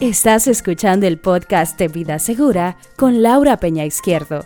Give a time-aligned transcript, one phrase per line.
[0.00, 4.44] Estás escuchando el podcast de Vida Segura con Laura Peña Izquierdo.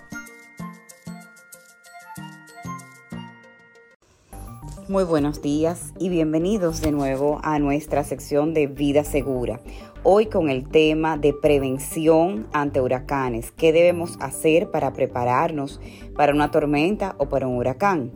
[4.88, 9.60] Muy buenos días y bienvenidos de nuevo a nuestra sección de Vida Segura.
[10.02, 13.50] Hoy con el tema de prevención ante huracanes.
[13.50, 15.80] ¿Qué debemos hacer para prepararnos
[16.14, 18.12] para una tormenta o para un huracán?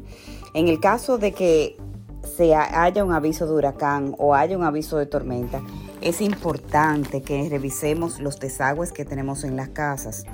[0.52, 1.78] En el caso de que
[2.36, 5.62] se haya un aviso de huracán o haya un aviso de tormenta,
[6.03, 10.24] es importante que revisemos los desagües que tenemos en las casas.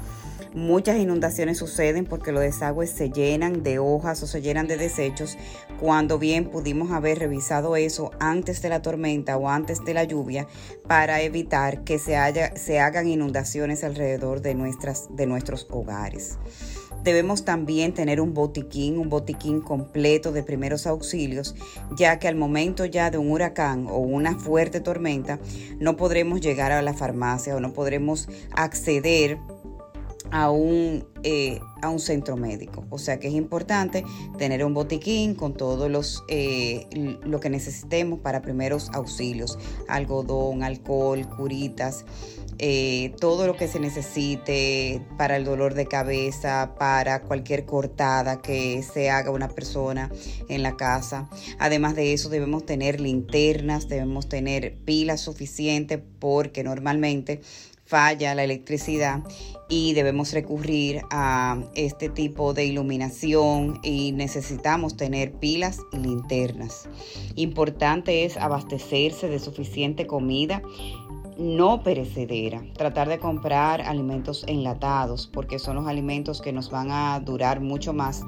[0.54, 5.36] Muchas inundaciones suceden porque los desagües se llenan de hojas o se llenan de desechos
[5.80, 10.46] cuando bien pudimos haber revisado eso antes de la tormenta o antes de la lluvia
[10.86, 16.38] para evitar que se, haya, se hagan inundaciones alrededor de, nuestras, de nuestros hogares.
[17.04, 21.54] Debemos también tener un botiquín, un botiquín completo de primeros auxilios,
[21.96, 25.38] ya que al momento ya de un huracán o una fuerte tormenta
[25.78, 29.38] no podremos llegar a la farmacia o no podremos acceder
[30.30, 32.84] a un, eh, a un centro médico.
[32.90, 34.04] O sea que es importante
[34.36, 36.86] tener un botiquín con todos los eh,
[37.22, 42.04] lo que necesitemos para primeros auxilios, algodón, alcohol, curitas,
[42.60, 48.82] eh, todo lo que se necesite para el dolor de cabeza, para cualquier cortada que
[48.82, 50.10] se haga una persona
[50.48, 51.28] en la casa.
[51.60, 57.42] Además de eso debemos tener linternas, debemos tener pilas suficientes porque normalmente
[57.84, 59.22] falla la electricidad
[59.68, 66.88] y debemos recurrir a este tipo de iluminación y necesitamos tener pilas y linternas.
[67.34, 70.62] Importante es abastecerse de suficiente comida
[71.38, 72.64] no perecedera.
[72.76, 77.92] Tratar de comprar alimentos enlatados porque son los alimentos que nos van a durar mucho
[77.92, 78.24] más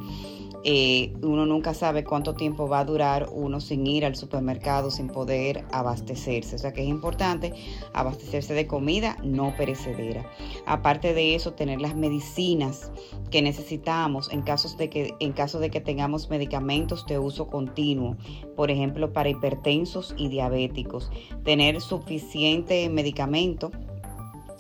[0.63, 5.09] eh, uno nunca sabe cuánto tiempo va a durar uno sin ir al supermercado, sin
[5.09, 6.57] poder abastecerse.
[6.57, 7.55] O sea que es importante
[7.93, 10.27] abastecerse de comida no perecedera.
[10.67, 12.93] Aparte de eso, tener las medicinas
[13.31, 18.17] que necesitamos en, casos de que, en caso de que tengamos medicamentos de uso continuo,
[18.57, 21.11] por ejemplo, para hipertensos y diabéticos.
[21.45, 23.71] Tener suficiente medicamento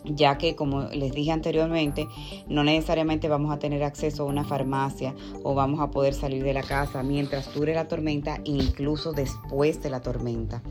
[0.05, 2.09] ya que como les dije anteriormente,
[2.49, 6.55] no necesariamente vamos a tener acceso a una farmacia o vamos a poder salir de
[6.55, 10.62] la casa mientras dure la tormenta, incluso después de la tormenta.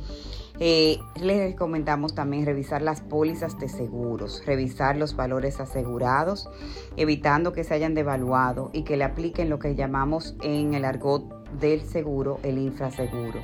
[0.62, 6.50] Eh, les recomendamos también revisar las pólizas de seguros, revisar los valores asegurados,
[6.98, 11.24] evitando que se hayan devaluado y que le apliquen lo que llamamos en el argot
[11.62, 13.40] del seguro el infraseguro.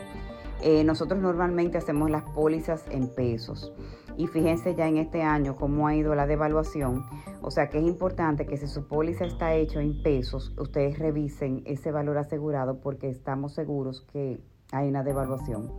[0.62, 3.72] Eh, nosotros normalmente hacemos las pólizas en pesos.
[4.18, 7.06] Y fíjense ya en este año cómo ha ido la devaluación.
[7.42, 11.64] O sea que es importante que si su póliza está hecho en pesos, ustedes revisen
[11.66, 14.40] ese valor asegurado porque estamos seguros que
[14.72, 15.72] hay una devaluación.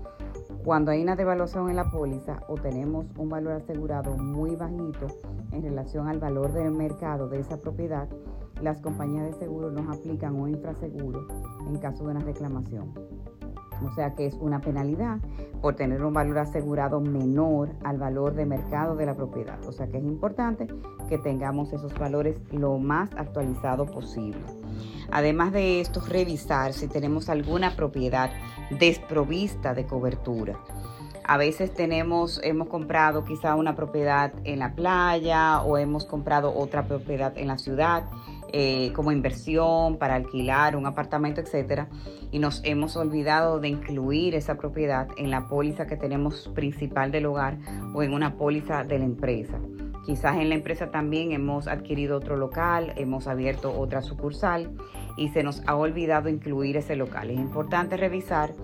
[0.65, 5.07] Cuando hay una devaluación en la póliza o tenemos un valor asegurado muy bajito
[5.53, 8.09] en relación al valor del mercado de esa propiedad,
[8.63, 11.27] las compañías de seguro nos aplican un infraseguro
[11.67, 13.16] en caso de una reclamación.
[13.85, 15.19] O sea que es una penalidad
[15.61, 19.59] por tener un valor asegurado menor al valor de mercado de la propiedad.
[19.67, 20.67] O sea que es importante
[21.09, 24.41] que tengamos esos valores lo más actualizado posible.
[25.11, 28.31] Además de esto, revisar si tenemos alguna propiedad
[28.79, 30.59] desprovista de cobertura.
[31.29, 36.87] A veces tenemos, hemos comprado quizá una propiedad en la playa o hemos comprado otra
[36.87, 38.05] propiedad en la ciudad
[38.53, 41.89] eh, como inversión para alquilar un apartamento, etcétera,
[42.31, 47.27] y nos hemos olvidado de incluir esa propiedad en la póliza que tenemos principal del
[47.27, 47.59] hogar
[47.95, 49.59] o en una póliza de la empresa.
[50.07, 54.71] Quizás en la empresa también hemos adquirido otro local, hemos abierto otra sucursal
[55.17, 57.31] y se nos ha olvidado incluir ese local.
[57.31, 58.55] Es importante revisar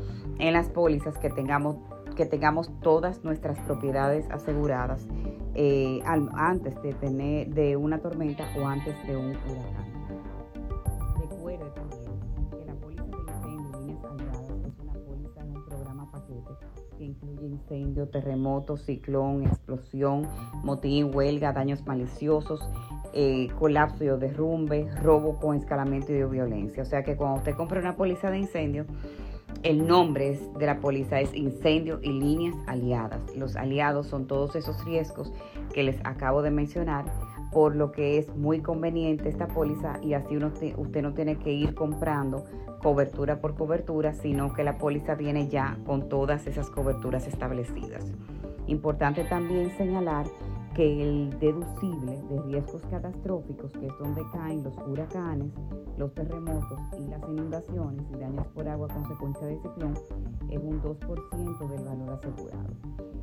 [0.43, 1.77] en las pólizas que tengamos
[2.17, 5.07] que tengamos todas nuestras propiedades aseguradas
[5.55, 9.93] eh, antes de tener de una tormenta o antes de un huracán.
[11.19, 16.11] Recuerde también que la póliza de incendio líneas aliadas es una póliza en un programa
[16.11, 16.51] paquete
[16.99, 20.29] que incluye incendio, terremoto, ciclón, explosión,
[20.63, 22.61] motín, huelga, daños maliciosos,
[23.15, 26.83] eh, colapso o derrumbe, robo con escalamiento y violencia.
[26.83, 28.85] O sea que cuando usted compra una póliza de incendio,
[29.63, 33.21] el nombre de la póliza es incendio y líneas aliadas.
[33.37, 35.33] Los aliados son todos esos riesgos
[35.73, 37.05] que les acabo de mencionar,
[37.53, 41.75] por lo que es muy conveniente esta póliza y así usted no tiene que ir
[41.75, 42.45] comprando
[42.83, 48.13] cobertura por cobertura, sino que la póliza viene ya con todas esas coberturas establecidas.
[48.67, 50.27] Importante también señalar
[50.75, 55.53] que el deducible de riesgos catastróficos, que es donde caen los huracanes,
[55.99, 59.95] los terremotos y las inundaciones y daños por agua a consecuencia de ciclón,
[60.51, 62.71] es un 2% del valor asegurado.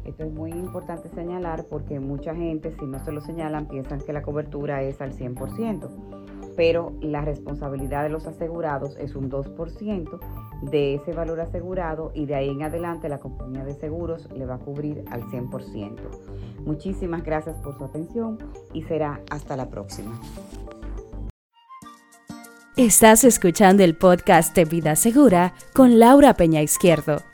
[0.06, 4.14] Esto es muy importante señalar porque mucha gente, si no se lo señalan, piensan que
[4.14, 6.29] la cobertura es al 100%,
[6.60, 10.20] pero la responsabilidad de los asegurados es un 2%
[10.64, 14.56] de ese valor asegurado y de ahí en adelante la compañía de seguros le va
[14.56, 15.96] a cubrir al 100%.
[16.66, 18.40] Muchísimas gracias por su atención
[18.74, 20.20] y será hasta la próxima.
[22.76, 27.29] Estás escuchando el podcast de Vida Segura con Laura Peña Izquierdo.